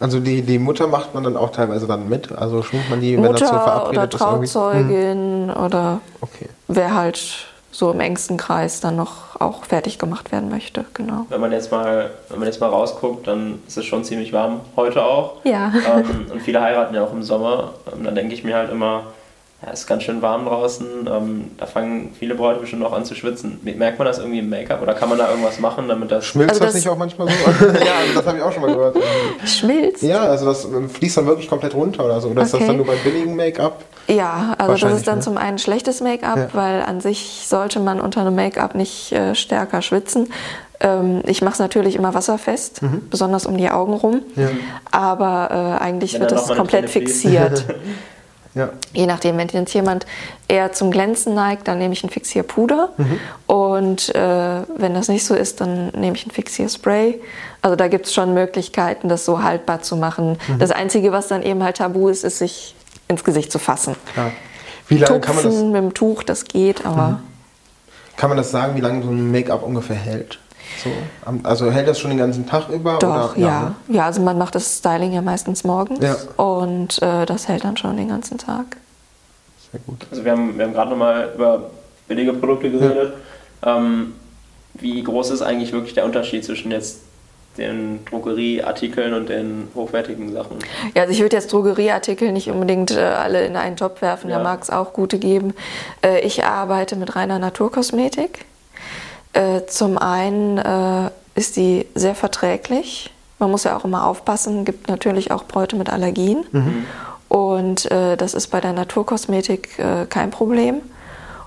Also 0.00 0.18
die, 0.18 0.42
die 0.42 0.58
Mutter 0.58 0.88
macht 0.88 1.14
man 1.14 1.22
dann 1.22 1.36
auch 1.36 1.50
teilweise 1.52 1.86
dann 1.86 2.08
mit. 2.08 2.32
Also 2.32 2.62
schminkt 2.62 2.90
man 2.90 3.00
die, 3.00 3.16
wenn 3.16 3.22
das 3.32 3.38
so 3.38 3.44
Mutter 3.46 3.54
oder 3.54 3.62
verabredet 3.62 4.14
ist. 4.14 4.20
irgendwie? 4.20 4.46
Trauzeugin 4.48 5.50
oder 5.50 6.00
Okay. 6.20 6.48
wer 6.66 6.94
halt 6.94 7.46
so 7.70 7.90
im 7.92 8.00
engsten 8.00 8.36
Kreis 8.36 8.80
dann 8.80 8.96
noch 8.96 9.40
auch 9.40 9.64
fertig 9.64 9.98
gemacht 10.00 10.32
werden 10.32 10.50
möchte. 10.50 10.84
Genau. 10.94 11.26
Wenn 11.28 11.40
man 11.40 11.52
jetzt 11.52 11.70
mal, 11.70 12.10
wenn 12.28 12.40
man 12.40 12.48
jetzt 12.48 12.60
mal 12.60 12.68
rausguckt, 12.68 13.26
dann 13.28 13.62
ist 13.68 13.78
es 13.78 13.84
schon 13.86 14.02
ziemlich 14.04 14.32
warm 14.32 14.60
heute 14.76 15.04
auch. 15.04 15.36
Ja. 15.44 15.72
Ähm, 15.96 16.26
und 16.32 16.42
viele 16.42 16.60
heiraten 16.60 16.94
ja 16.96 17.04
auch 17.04 17.12
im 17.12 17.22
Sommer. 17.22 17.74
Ähm, 17.94 18.02
dann 18.04 18.14
denke 18.16 18.34
ich 18.34 18.42
mir 18.44 18.56
halt 18.56 18.70
immer, 18.72 19.04
ja, 19.64 19.72
es 19.72 19.80
ist 19.80 19.86
ganz 19.86 20.02
schön 20.02 20.22
warm 20.22 20.44
draußen. 20.44 21.08
Ähm, 21.08 21.50
da 21.56 21.66
fangen 21.66 22.12
viele 22.18 22.34
Bräute 22.34 22.60
bestimmt 22.60 22.84
auch 22.84 22.92
an 22.92 23.04
zu 23.04 23.14
schwitzen. 23.14 23.60
Merkt 23.62 23.98
man 23.98 24.06
das 24.06 24.18
irgendwie 24.18 24.40
im 24.40 24.48
Make-up 24.50 24.82
oder 24.82 24.94
kann 24.94 25.08
man 25.08 25.18
da 25.18 25.30
irgendwas 25.30 25.60
machen, 25.60 25.86
damit 25.88 26.10
das. 26.10 26.24
Schmilzt 26.26 26.50
Also 26.50 26.64
das, 26.64 26.72
das- 26.72 26.82
nicht 26.82 26.88
auch 26.88 26.98
manchmal 26.98 27.28
so? 27.28 27.34
ja, 27.66 27.70
also 27.70 28.14
das 28.16 28.26
habe 28.26 28.38
ich 28.38 28.42
auch 28.42 28.52
schon 28.52 28.62
mal 28.62 28.72
gehört. 28.74 28.96
Schmilzt? 29.46 30.02
Ja, 30.02 30.20
also 30.22 30.46
das 30.46 30.66
fließt 30.94 31.16
dann 31.18 31.26
wirklich 31.26 31.48
komplett 31.48 31.74
runter 31.74 32.04
oder 32.04 32.20
so. 32.20 32.28
Oder 32.28 32.42
ist 32.42 32.52
das 32.54 32.60
Okay. 32.60 32.66
dann 32.68 32.76
nur 32.78 32.86
bei 32.86 32.96
billigem 32.96 33.36
Make-up? 33.36 33.84
Ja, 34.08 34.54
also 34.58 34.88
das 34.88 34.98
ist 34.98 35.06
dann 35.06 35.18
ne? 35.18 35.22
zum 35.24 35.36
einen 35.38 35.58
schlechtes 35.58 36.00
Make-up, 36.00 36.36
Ja. 36.36 36.48
weil 36.54 36.82
an 36.82 37.00
sich 37.00 37.44
sollte 37.46 37.78
man 37.78 38.00
unter 38.00 38.20
einem 38.22 38.34
Make-up 38.34 38.74
nicht 38.74 39.12
äh, 39.12 39.34
stärker 39.36 39.80
schwitzen. 39.80 40.32
Ähm, 40.80 41.20
ich 41.24 41.40
mache 41.40 41.52
es 41.52 41.58
natürlich 41.60 41.94
immer 41.94 42.12
wasserfest, 42.12 42.80
besonders 43.10 43.46
um 43.46 43.56
die 43.56 43.70
Augen 43.70 43.94
rum. 43.94 44.22
Mhm. 44.34 44.42
Ja. 44.42 44.48
Aber 44.90 45.76
äh, 45.78 45.82
eigentlich 45.84 46.14
Wenn 46.14 46.22
wird 46.22 46.32
das 46.32 46.48
komplett 46.48 46.90
fixiert. 46.90 47.64
Ja. 48.54 48.70
Je 48.92 49.06
nachdem, 49.06 49.38
wenn 49.38 49.48
jetzt 49.48 49.72
jemand 49.72 50.06
eher 50.46 50.72
zum 50.72 50.90
Glänzen 50.90 51.34
neigt, 51.34 51.68
dann 51.68 51.78
nehme 51.78 51.94
ich 51.94 52.04
ein 52.04 52.10
Fixierpuder. 52.10 52.90
Mhm. 52.96 53.18
Und 53.46 54.14
äh, 54.14 54.62
wenn 54.76 54.94
das 54.94 55.08
nicht 55.08 55.24
so 55.24 55.34
ist, 55.34 55.60
dann 55.60 55.88
nehme 55.88 56.16
ich 56.16 56.26
ein 56.26 56.30
Fixierspray. 56.30 57.20
Also 57.62 57.76
da 57.76 57.88
gibt 57.88 58.06
es 58.06 58.14
schon 58.14 58.34
Möglichkeiten, 58.34 59.08
das 59.08 59.24
so 59.24 59.42
haltbar 59.42 59.82
zu 59.82 59.96
machen. 59.96 60.38
Mhm. 60.48 60.58
Das 60.58 60.70
Einzige, 60.70 61.12
was 61.12 61.28
dann 61.28 61.42
eben 61.42 61.62
halt 61.62 61.78
tabu 61.78 62.08
ist, 62.08 62.24
ist, 62.24 62.38
sich 62.38 62.74
ins 63.08 63.24
Gesicht 63.24 63.50
zu 63.50 63.58
fassen. 63.58 63.96
Klar. 64.12 64.32
Wie 64.88 64.98
lange 64.98 65.20
kann 65.20 65.36
man, 65.36 65.44
das, 65.44 65.52
Tupfen 65.52 65.72
mit 65.72 65.82
dem 65.82 65.94
Tuch, 65.94 66.22
das 66.22 66.44
geht, 66.44 66.84
aber 66.84 67.20
kann 68.16 68.28
man 68.28 68.36
das 68.36 68.50
sagen, 68.50 68.76
wie 68.76 68.80
lange 68.80 69.02
so 69.02 69.10
ein 69.10 69.30
Make-up 69.30 69.62
ungefähr 69.62 69.96
hält? 69.96 70.38
So, 70.82 70.90
also 71.44 71.70
hält 71.70 71.88
das 71.88 71.98
schon 72.00 72.10
den 72.10 72.18
ganzen 72.18 72.46
Tag 72.46 72.68
über? 72.68 72.98
doch, 72.98 73.36
oder? 73.36 73.40
ja. 73.40 73.60
ne? 73.88 73.96
Ja, 73.96 74.06
also 74.06 74.20
man 74.20 74.38
macht 74.38 74.54
das 74.54 74.78
Styling 74.78 75.12
ja 75.12 75.22
meistens 75.22 75.64
morgens 75.64 76.00
Ja. 76.04 76.16
und 76.42 77.00
äh, 77.02 77.24
das 77.26 77.48
hält 77.48 77.64
dann 77.64 77.76
schon 77.76 77.96
den 77.96 78.08
ganzen 78.08 78.38
Tag. 78.38 78.76
Sehr 79.70 79.80
gut. 79.86 80.06
Also 80.10 80.24
wir 80.24 80.32
haben, 80.32 80.56
wir 80.58 80.64
haben 80.64 80.72
gerade 80.72 80.90
nochmal 80.90 81.30
über 81.34 81.70
billige 82.08 82.32
Produkte 82.32 82.70
geredet. 82.70 83.14
Ähm, 83.64 84.14
wie 84.74 85.02
groß 85.02 85.30
ist 85.30 85.42
eigentlich 85.42 85.72
wirklich 85.72 85.94
der 85.94 86.04
Unterschied 86.04 86.44
zwischen 86.44 86.70
jetzt 86.72 87.00
den 87.58 88.02
Drogerieartikeln 88.06 89.12
und 89.14 89.28
den 89.28 89.68
hochwertigen 89.74 90.32
Sachen? 90.32 90.56
Ja, 90.94 91.02
also 91.02 91.12
ich 91.12 91.20
würde 91.20 91.36
jetzt 91.36 91.52
Drogerieartikel 91.52 92.32
nicht 92.32 92.48
unbedingt 92.50 92.90
äh, 92.92 93.00
alle 93.00 93.44
in 93.44 93.56
einen 93.56 93.76
Topf 93.76 94.00
werfen, 94.02 94.30
da 94.30 94.38
Ja. 94.38 94.42
mag 94.42 94.62
es 94.62 94.70
auch 94.70 94.92
gute 94.94 95.18
geben. 95.18 95.52
Äh, 96.02 96.20
ich 96.20 96.44
arbeite 96.44 96.96
mit 96.96 97.14
reiner 97.14 97.38
Naturkosmetik. 97.38 98.46
Äh, 99.32 99.62
zum 99.66 99.98
einen 99.98 100.58
äh, 100.58 101.10
ist 101.34 101.56
die 101.56 101.86
sehr 101.94 102.14
verträglich. 102.14 103.10
Man 103.38 103.50
muss 103.50 103.64
ja 103.64 103.76
auch 103.76 103.84
immer 103.84 104.06
aufpassen, 104.06 104.64
gibt 104.64 104.88
natürlich 104.88 105.30
auch 105.30 105.44
Bräute 105.44 105.76
mit 105.76 105.90
Allergien. 105.90 106.44
Und 107.28 107.90
äh, 107.90 108.16
das 108.16 108.34
ist 108.34 108.48
bei 108.48 108.60
der 108.60 108.72
Naturkosmetik 108.72 109.78
äh, 109.78 110.06
kein 110.06 110.30
Problem. 110.30 110.82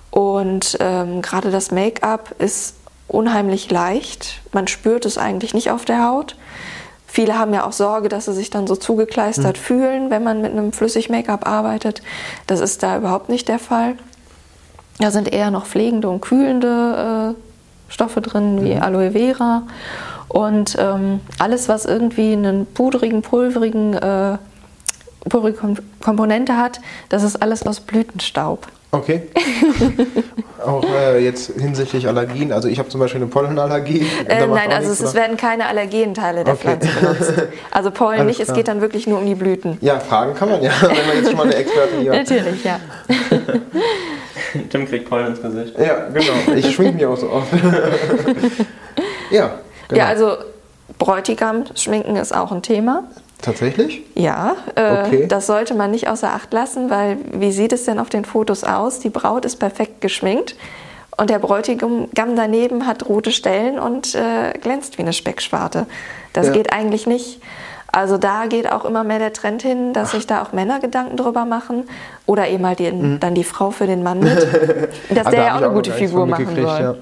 Und 0.10 0.78
ähm, 0.80 1.22
gerade 1.22 1.52
das 1.52 1.72
Make-up 1.72 2.36
ist 2.40 2.76
unheimlich 3.08 3.70
leicht. 3.70 4.42
Man 4.52 4.68
spürt 4.68 5.06
es 5.06 5.18
eigentlich 5.18 5.54
nicht 5.54 5.70
auf 5.72 5.86
der 5.86 6.08
Haut. 6.08 6.36
Viele 7.06 7.38
haben 7.38 7.54
ja 7.54 7.66
auch 7.66 7.72
Sorge, 7.72 8.10
dass 8.10 8.26
sie 8.26 8.34
sich 8.34 8.50
dann 8.50 8.68
so 8.68 8.76
zugekleistert 8.76 9.58
fühlen, 9.58 10.10
wenn 10.10 10.24
man 10.24 10.42
mit 10.42 10.52
einem 10.52 10.74
Flüssig-Make-up 10.74 11.48
arbeitet. 11.48 12.02
Das 12.48 12.60
ist 12.60 12.84
da 12.84 12.98
überhaupt 12.98 13.30
nicht 13.30 13.48
der 13.48 13.60
Fall. 13.60 13.96
Da 15.00 15.12
sind 15.12 15.32
eher 15.32 15.52
noch 15.52 15.66
pflegende 15.66 16.10
und 16.10 16.22
kühlende 16.22 17.36
äh, 17.36 17.55
Stoffe 17.90 18.22
drin, 18.22 18.64
wie 18.64 18.76
Aloe 18.76 19.12
Vera. 19.12 19.64
Und 20.28 20.76
ähm, 20.80 21.22
alles, 21.40 21.70
was 21.70 21.86
irgendwie 21.86 22.34
einen 22.34 22.66
pudrigen, 22.66 23.22
pulverigen, 23.22 23.94
äh, 23.94 24.38
pulverige 25.30 25.58
Kom 25.58 25.78
Komponente 26.04 26.58
hat, 26.58 26.82
das 27.10 27.24
ist 27.24 27.42
alles 27.42 27.66
aus 27.66 27.80
Blütenstaub. 27.80 28.68
Okay. 28.92 29.24
Auch 30.66 30.84
äh, 30.84 31.24
jetzt 31.24 31.52
hinsichtlich 31.60 32.08
Allergien. 32.08 32.52
Also 32.52 32.68
ich 32.68 32.80
habe 32.80 32.90
zum 32.90 33.00
Beispiel 33.00 33.22
eine 33.22 33.30
Pollenallergie. 33.30 34.06
Äh, 34.28 34.48
nein, 34.48 34.72
also 34.72 34.88
nichts, 34.88 34.88
es, 34.88 35.00
es 35.00 35.02
oder? 35.12 35.14
werden 35.22 35.38
keine 35.38 35.68
Allergenteile 35.68 36.44
der 36.44 36.54
Okay. 36.54 36.78
Pflanze 36.78 36.88
benutzt. 37.00 37.34
Also 37.72 37.92
Pollen 37.92 38.22
Alles 38.22 38.28
nicht, 38.28 38.40
es 38.40 38.46
klar. 38.46 38.58
geht 38.58 38.68
dann 38.68 38.82
wirklich 38.82 39.06
nur 39.06 39.20
um 39.20 39.26
die 39.26 39.36
Blüten. 39.36 39.78
Ja, 39.82 40.00
fragen 40.00 40.34
kann 40.34 40.50
man 40.50 40.64
ja, 40.64 40.72
wenn 40.82 41.08
man 41.08 41.18
jetzt 41.18 41.28
schon 41.28 41.38
mal 41.38 41.44
eine 41.44 41.56
Expertin 41.56 42.02
hier 42.02 42.12
hat. 42.14 42.30
Natürlich, 42.30 42.64
ja. 42.64 42.80
Tim 44.70 44.88
kriegt 44.88 45.10
Pollen 45.10 45.28
ins 45.28 45.42
Gesicht. 45.42 45.78
Ja, 45.78 46.08
genau. 46.10 46.56
Ich 46.56 46.74
schmink 46.74 46.96
mich 46.96 47.06
auch 47.06 47.18
so 47.18 47.30
oft. 47.30 47.48
ja, 49.32 49.60
genau. 49.88 50.02
Ja, 50.02 50.08
also 50.08 50.38
Bräutigam 50.98 51.64
schminken 51.76 52.16
ist 52.16 52.36
auch 52.36 52.52
ein 52.52 52.62
Thema. 52.62 53.04
Tatsächlich? 53.42 54.04
Ja, 54.16 54.56
äh, 54.76 55.04
Okay. 55.06 55.28
das 55.28 55.46
sollte 55.48 55.74
man 55.76 55.92
nicht 55.92 56.08
außer 56.08 56.30
Acht 56.30 56.54
lassen, 56.54 56.90
weil 56.90 57.18
wie 57.34 57.52
sieht 57.52 57.74
es 57.74 57.84
denn 57.86 58.00
auf 58.00 58.10
den 58.10 58.26
Fotos 58.26 58.64
aus? 58.64 59.00
Die 59.00 59.10
Braut 59.10 59.46
ist 59.46 59.58
perfekt 59.58 60.02
geschminkt 60.02 60.56
und 61.18 61.30
der 61.30 61.40
Bräutigam 61.40 62.08
daneben 62.14 62.88
hat 62.88 63.08
rote 63.08 63.32
Stellen 63.32 63.78
und 63.78 64.16
äh, 64.16 64.58
glänzt 64.60 64.98
wie 64.98 65.02
eine 65.02 65.14
Speckschwarte. 65.14 65.86
Das 66.34 66.48
Ja. 66.48 66.54
geht 66.54 66.72
eigentlich 66.74 67.08
nicht. 67.08 67.42
Also 67.96 68.18
da 68.18 68.48
geht 68.48 68.70
auch 68.70 68.84
immer 68.84 69.06
mehr 69.06 69.20
der 69.20 69.32
Trend 69.32 69.62
hin, 69.62 69.94
dass 69.94 70.12
sich 70.12 70.28
da 70.28 70.42
auch 70.42 70.52
Männer 70.52 70.82
Gedanken 70.82 71.16
drüber 71.16 71.46
machen 71.46 71.86
oder 72.26 72.50
eben 72.50 72.66
halt 72.66 72.80
die, 72.80 73.20
dann 73.22 73.36
die 73.36 73.46
Frau 73.46 73.72
für 73.72 73.88
den 73.88 74.04
Mann 74.04 74.20
mit, 74.20 74.36
dass 74.36 74.46
Mhm. 74.46 75.18
Ah, 75.18 75.24
da 75.24 75.30
der 75.32 75.44
ja 75.46 75.52
auch 75.54 75.58
eine 75.58 75.68
noch 75.68 75.74
gute 75.74 75.92
Figur 75.92 76.26
machen 76.26 76.56
soll. 76.56 76.66
Ja. 76.66 76.96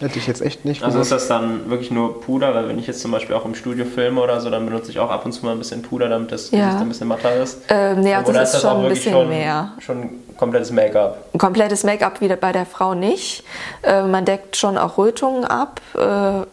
Hätte 0.00 0.18
ich 0.18 0.26
jetzt 0.26 0.40
echt 0.42 0.64
nicht 0.64 0.82
Also 0.82 1.00
ist 1.00 1.12
das 1.12 1.28
dann 1.28 1.68
wirklich 1.70 1.90
nur 1.90 2.20
Puder, 2.20 2.54
weil 2.54 2.68
wenn 2.68 2.78
ich 2.78 2.86
jetzt 2.86 3.00
zum 3.00 3.10
Beispiel 3.12 3.34
auch 3.34 3.44
im 3.44 3.54
Studio 3.54 3.84
filme 3.84 4.20
oder 4.20 4.40
so, 4.40 4.48
dann 4.50 4.64
benutze 4.66 4.90
ich 4.90 4.98
auch 4.98 5.10
ab 5.10 5.24
und 5.26 5.32
zu 5.32 5.44
mal 5.44 5.52
ein 5.52 5.58
bisschen 5.58 5.82
Puder, 5.82 6.08
damit 6.08 6.32
das 6.32 6.50
Ja. 6.50 6.78
Ein 6.78 6.88
bisschen 6.88 7.08
matter 7.08 7.34
ist. 7.36 7.60
Ähm, 7.68 8.00
nee, 8.00 8.14
also 8.14 8.30
Oder 8.30 8.40
das 8.40 8.54
ist 8.54 8.60
schon 8.62 8.70
auch 8.70 8.76
ein 8.76 8.82
wirklich 8.84 9.00
bisschen 9.00 9.12
schon, 9.12 9.28
mehr. 9.28 9.72
Schon 9.80 10.10
komplettes 10.36 10.70
Make-up. 10.70 11.18
Ein 11.34 11.38
komplettes 11.38 11.84
Make-up 11.84 12.20
wieder 12.20 12.36
bei 12.36 12.52
der 12.52 12.66
Frau 12.66 12.94
nicht. 12.94 13.42
Äh, 13.82 14.02
man 14.02 14.24
deckt 14.24 14.56
schon 14.56 14.76
auch 14.78 14.96
Rötungen 14.98 15.44
ab. 15.44 15.80
Äh, 15.94 16.46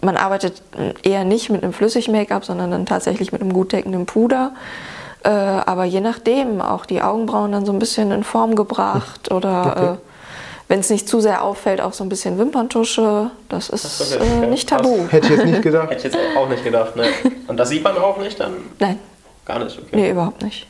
man 0.00 0.16
arbeitet 0.16 0.62
eher 1.02 1.24
nicht 1.24 1.50
mit 1.50 1.62
einem 1.62 1.72
Flüssig-Make-up, 1.72 2.44
sondern 2.44 2.70
dann 2.70 2.86
tatsächlich 2.86 3.32
mit 3.32 3.40
einem 3.42 3.52
gut 3.52 3.72
deckenden 3.72 4.06
Puder. 4.06 4.52
Äh, 5.24 5.30
aber 5.30 5.84
je 5.84 6.00
nachdem, 6.00 6.60
auch 6.60 6.86
die 6.86 7.02
Augenbrauen 7.02 7.50
dann 7.52 7.66
so 7.66 7.72
ein 7.72 7.78
bisschen 7.80 8.10
in 8.12 8.22
Form 8.24 8.54
gebracht 8.54 9.32
oder 9.32 9.66
Okay. 9.76 9.92
äh, 9.94 9.96
wenn 10.70 10.80
es 10.80 10.90
nicht 10.90 11.08
zu 11.08 11.18
sehr 11.20 11.42
auffällt, 11.42 11.80
auch 11.80 11.94
so 11.94 12.04
ein 12.04 12.10
bisschen 12.10 12.36
Wimperntusche. 12.38 13.30
Das 13.48 13.70
ist 13.70 13.84
Das 14.00 14.12
äh, 14.16 14.46
nicht 14.46 14.68
tabu. 14.68 14.98
Hätte 15.08 15.26
ich 15.32 15.36
jetzt 15.38 15.46
nicht 15.46 15.62
gedacht. 15.62 15.90
Hätte 15.90 16.08
ich 16.08 16.14
jetzt 16.14 16.18
auch 16.36 16.48
nicht 16.48 16.62
gedacht, 16.62 16.94
ne? 16.94 17.04
Und 17.48 17.56
das 17.56 17.70
sieht 17.70 17.82
man 17.82 17.96
auch 17.96 18.18
nicht 18.18 18.38
dann? 18.38 18.52
Nein, 18.78 18.98
Gar 19.46 19.64
nicht, 19.64 19.78
okay. 19.78 19.88
nee, 19.96 20.10
überhaupt 20.10 20.42
nicht. 20.42 20.66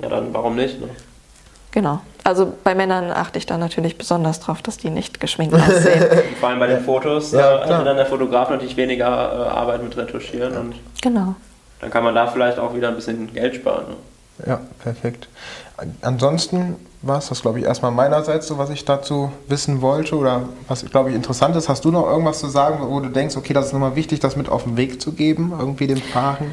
Ja, 0.00 0.08
dann 0.08 0.32
warum 0.32 0.54
nicht? 0.54 0.80
Ne? 0.80 0.88
Genau. 1.72 2.00
Also 2.24 2.52
bei 2.62 2.74
Männern 2.74 3.10
achte 3.10 3.38
ich 3.38 3.46
da 3.46 3.58
natürlich 3.58 3.98
besonders 3.98 4.38
drauf, 4.38 4.62
dass 4.62 4.76
die 4.76 4.90
nicht 4.90 5.18
geschminkt 5.20 5.54
aussehen. 5.54 6.04
Vor 6.40 6.50
allem 6.50 6.60
bei 6.60 6.68
den 6.68 6.84
Fotos, 6.84 7.32
Ja, 7.32 7.60
hatte 7.60 7.84
dann 7.84 7.96
der 7.96 8.06
Fotograf 8.06 8.50
natürlich 8.50 8.76
weniger 8.76 9.06
äh, 9.06 9.48
Arbeit 9.48 9.82
mit 9.82 9.96
Retuschieren 9.96 10.56
und 10.56 10.74
genau. 11.00 11.34
dann 11.80 11.90
kann 11.90 12.04
man 12.04 12.14
da 12.14 12.28
vielleicht 12.28 12.58
auch 12.58 12.74
wieder 12.74 12.88
ein 12.88 12.94
bisschen 12.94 13.32
Geld 13.32 13.56
sparen. 13.56 13.86
Ne? 13.88 14.46
Ja, 14.46 14.60
perfekt. 14.82 15.28
Ansonsten 16.00 16.76
war 17.02 17.18
es 17.18 17.28
das, 17.28 17.42
glaube 17.42 17.58
ich, 17.58 17.64
erstmal 17.64 17.90
meinerseits, 17.90 18.46
so 18.46 18.56
was 18.58 18.70
ich 18.70 18.84
dazu 18.84 19.32
wissen 19.48 19.82
wollte 19.82 20.16
oder 20.16 20.42
was, 20.68 20.84
glaube 20.84 21.10
ich, 21.10 21.16
interessant 21.16 21.56
ist. 21.56 21.68
Hast 21.68 21.84
du 21.84 21.90
noch 21.90 22.06
irgendwas 22.06 22.38
zu 22.38 22.48
sagen, 22.48 22.78
wo 22.88 23.00
du 23.00 23.08
denkst, 23.08 23.36
okay, 23.36 23.52
das 23.52 23.66
ist 23.66 23.72
nochmal 23.72 23.96
wichtig, 23.96 24.20
das 24.20 24.36
mit 24.36 24.48
auf 24.48 24.64
den 24.64 24.76
Weg 24.76 25.02
zu 25.02 25.12
geben, 25.12 25.52
irgendwie 25.58 25.88
den 25.88 26.00
Paaren? 26.00 26.52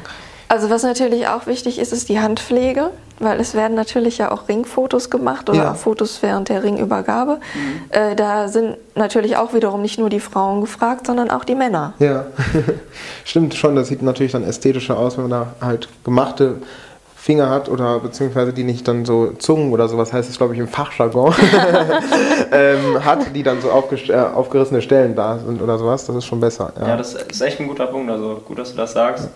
Also 0.52 0.68
was 0.68 0.82
natürlich 0.82 1.28
auch 1.28 1.46
wichtig 1.46 1.78
ist, 1.78 1.92
ist 1.92 2.08
die 2.08 2.18
Handpflege, 2.18 2.90
weil 3.20 3.38
es 3.38 3.54
werden 3.54 3.76
natürlich 3.76 4.18
ja 4.18 4.32
auch 4.32 4.48
Ringfotos 4.48 5.08
gemacht 5.08 5.48
oder 5.48 5.58
Ja. 5.58 5.70
auch 5.72 5.76
Fotos 5.76 6.20
während 6.22 6.48
der 6.48 6.64
Ringübergabe. 6.64 7.38
Äh, 7.90 8.16
da 8.16 8.48
sind 8.48 8.76
natürlich 8.96 9.36
auch 9.36 9.54
wiederum 9.54 9.80
nicht 9.80 10.00
nur 10.00 10.10
die 10.10 10.18
Frauen 10.18 10.60
gefragt, 10.60 11.06
sondern 11.06 11.30
auch 11.30 11.44
die 11.44 11.54
Männer. 11.54 11.92
Ja, 12.00 12.26
stimmt 13.24 13.54
schon. 13.54 13.76
Das 13.76 13.86
sieht 13.88 14.02
natürlich 14.02 14.32
dann 14.32 14.42
ästhetischer 14.42 14.98
aus, 14.98 15.16
wenn 15.18 15.28
man 15.28 15.46
da 15.60 15.66
halt 15.66 15.88
gemachte 16.04 16.56
Finger 17.14 17.48
hat 17.48 17.68
oder 17.68 18.00
beziehungsweise 18.00 18.52
die 18.52 18.64
nicht 18.64 18.88
dann 18.88 19.04
so 19.04 19.32
Zungen 19.38 19.72
oder 19.72 19.88
sowas 19.88 20.12
heißt 20.12 20.28
es, 20.28 20.36
glaube 20.38 20.54
ich, 20.54 20.58
im 20.58 20.66
Fachjargon 20.66 21.32
ähm, 22.52 23.04
hat, 23.04 23.36
die 23.36 23.42
dann 23.44 23.60
so 23.60 23.68
aufgest- 23.70 24.08
äh, 24.10 24.14
aufgerissene 24.16 24.82
Stellen 24.82 25.14
da 25.14 25.38
sind 25.38 25.62
oder 25.62 25.78
sowas. 25.78 26.06
Das 26.06 26.16
ist 26.16 26.24
schon 26.24 26.40
besser. 26.40 26.72
Ja, 26.80 26.88
Ja, 26.88 26.96
das 26.96 27.14
ist 27.14 27.40
echt 27.40 27.60
ein 27.60 27.68
guter 27.68 27.86
Punkt. 27.86 28.10
Also 28.10 28.40
gut, 28.44 28.58
dass 28.58 28.72
du 28.72 28.76
das 28.78 28.92
sagst. 28.94 29.28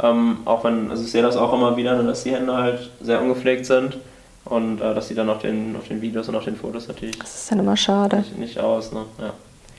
Ähm, 0.00 0.38
auch 0.44 0.64
wenn, 0.64 0.90
also 0.90 1.02
ich 1.04 1.10
sehe 1.10 1.22
das 1.22 1.36
auch 1.36 1.52
immer 1.52 1.76
wieder, 1.76 1.94
ne, 1.96 2.04
dass 2.04 2.24
die 2.24 2.32
Hände 2.32 2.54
halt 2.56 2.90
sehr 3.00 3.20
ungepflegt 3.20 3.66
sind 3.66 3.98
und 4.44 4.80
äh, 4.80 4.94
das 4.94 5.08
sieht 5.08 5.18
dann 5.18 5.30
auf 5.30 5.38
den, 5.38 5.76
auf 5.76 5.86
den 5.88 6.00
Videos 6.00 6.28
und 6.28 6.34
auf 6.34 6.44
den 6.44 6.56
Fotos 6.56 6.88
natürlich 6.88 7.18
Das 7.18 7.34
ist 7.42 7.50
dann 7.52 7.58
immer 7.60 7.76
schade. 7.76 8.16
nicht, 8.18 8.38
nicht 8.38 8.58
aus. 8.58 8.92
Ne? 8.92 9.00
Ja. 9.20 9.32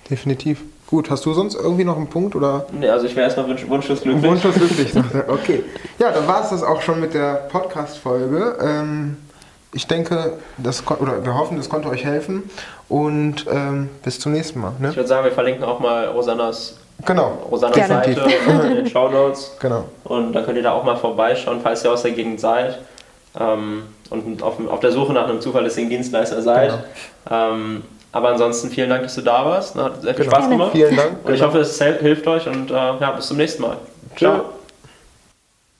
definitiv. 0.10 0.62
Gut, 0.88 1.10
hast 1.10 1.26
du 1.26 1.34
sonst 1.34 1.56
irgendwie 1.56 1.84
noch 1.86 1.98
einen 1.98 2.08
Punkt 2.08 2.36
oder 2.36 2.68
Nee, 2.72 2.88
also 2.88 3.08
ich 3.08 3.16
wäre 3.16 3.26
erstmal 3.26 3.48
wunsch, 3.48 3.68
wunschlos 3.68 4.02
glücklich. 4.02 4.24
Wunschlos 4.24 4.54
glücklich? 4.56 4.94
sagt 4.94 5.16
er. 5.16 5.28
Okay. 5.30 5.64
Ja, 5.98 6.12
dann 6.12 6.28
war 6.28 6.44
es 6.44 6.52
das 6.52 6.62
auch 6.62 6.82
schon 6.82 7.00
mit 7.00 7.14
der 7.16 7.48
Podcast-Folge. 7.52 8.58
Ähm, 8.62 9.18
ich 9.74 9.88
denke, 9.88 10.34
das 10.60 10.84
oder 10.88 11.26
wir 11.26 11.34
hoffen, 11.34 11.58
das 11.58 11.68
konnte 11.68 11.90
euch 11.90 12.06
helfen 12.06 12.44
und 12.90 13.46
ähm, 13.52 13.90
bis 14.04 14.20
zum 14.20 14.34
nächsten 14.34 14.60
Mal. 14.62 14.74
Ich 14.76 14.82
Ne? 14.82 14.96
würde 14.96 15.08
sagen, 15.10 15.26
wir 15.26 15.32
verlinken 15.32 15.64
auch 15.64 15.80
mal 15.80 16.06
Rosannas, 16.10 16.78
Genau, 17.06 17.34
Rosannas 17.52 17.76
Gerne. 17.76 17.94
Seite 18.06 18.22
in 18.70 18.76
den 18.76 18.88
Show 18.90 19.10
Notes. 19.10 19.56
genau. 19.60 19.86
Und 20.06 20.34
dann 20.34 20.46
könnt 20.46 20.58
ihr 20.58 20.64
da 20.64 20.72
auch 20.74 20.84
mal 20.84 20.96
vorbeischauen, 20.96 21.60
falls 21.62 21.84
ihr 21.84 21.92
aus 21.92 22.04
der 22.04 22.12
Gegend 22.12 22.40
seid 22.40 22.80
ähm, 23.40 23.84
und 24.10 24.42
auf, 24.44 24.54
auf 24.70 24.80
der 24.80 24.92
Suche 24.92 25.12
nach 25.14 25.28
einem 25.28 25.42
zuverlässigen 25.42 25.90
Dienstleister 25.90 26.42
seid. 26.42 26.74
Ähm, 27.30 27.84
aber 28.12 28.30
ansonsten 28.30 28.70
vielen 28.70 28.90
Dank, 28.90 29.04
dass 29.04 29.16
du 29.16 29.22
da 29.22 29.44
warst. 29.46 29.76
Hat 29.76 30.02
sehr 30.04 30.14
viel 30.14 30.26
Genau. 30.26 30.36
Spaß 30.38 30.50
gemacht. 30.50 30.70
Vielen 30.72 30.96
Dank. 30.96 31.12
Und 31.24 31.34
ich 31.34 31.40
Genau. 31.40 31.48
hoffe, 31.52 31.60
es 31.62 31.82
hilft 31.82 32.28
euch 32.28 32.48
und 32.48 32.70
äh, 32.70 32.74
ja, 32.74 33.12
bis 33.16 33.28
zum 33.28 33.38
nächsten 33.38 33.64
Mal. 33.64 33.78
Ciao. 34.16 34.34
Ciao. 34.36 34.46